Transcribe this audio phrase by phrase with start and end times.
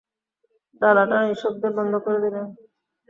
[0.81, 2.45] ডালাটা নিঃশব্দে বন্ধ করে দিলেন।